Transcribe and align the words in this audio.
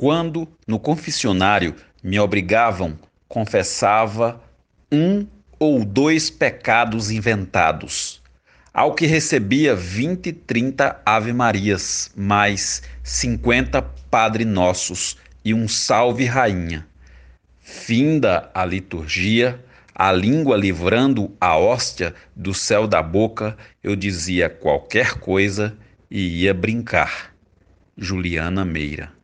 Quando, 0.00 0.48
no 0.66 0.78
confessionário, 0.78 1.74
me 2.02 2.18
obrigavam, 2.18 2.98
confessava 3.28 4.42
um 4.90 5.26
ou 5.58 5.84
dois 5.84 6.30
pecados 6.30 7.10
inventados. 7.10 8.22
Ao 8.72 8.94
que 8.94 9.04
recebia 9.04 9.74
vinte, 9.76 10.32
trinta 10.32 11.02
ave-marias, 11.04 12.10
mais 12.16 12.80
cinquenta 13.02 13.82
Padre 14.10 14.46
Nossos 14.46 15.18
e 15.44 15.52
um 15.52 15.68
Salve 15.68 16.24
Rainha. 16.24 16.86
Finda 17.60 18.50
a 18.54 18.64
liturgia, 18.64 19.62
a 19.94 20.10
língua 20.10 20.56
livrando 20.56 21.30
a 21.38 21.58
hóstia 21.58 22.14
do 22.34 22.54
céu 22.54 22.86
da 22.86 23.02
boca, 23.02 23.54
eu 23.84 23.94
dizia 23.94 24.48
qualquer 24.48 25.18
coisa 25.18 25.76
e 26.10 26.44
ia 26.44 26.54
brincar. 26.54 27.34
Juliana 27.98 28.64
Meira 28.64 29.19